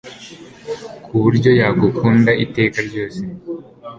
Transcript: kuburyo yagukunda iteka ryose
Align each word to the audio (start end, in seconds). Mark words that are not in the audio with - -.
kuburyo 1.03 1.51
yagukunda 1.61 2.31
iteka 2.45 2.77
ryose 2.87 3.21